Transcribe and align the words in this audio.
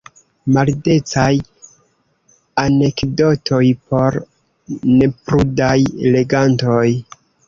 Maldecaj 0.55 1.33
anekdotoj 2.61 3.59
por 3.91 4.17
neprudaj 4.93 5.77
legantoj. 6.17 6.87